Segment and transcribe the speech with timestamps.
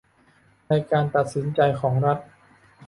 [0.67, 2.17] ในการตัดสินใจของรัฐ